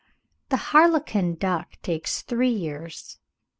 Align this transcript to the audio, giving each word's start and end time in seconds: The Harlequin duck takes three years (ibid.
The 0.49 0.57
Harlequin 0.57 1.35
duck 1.35 1.77
takes 1.83 2.23
three 2.23 2.49
years 2.49 3.19
(ibid. 3.19 3.19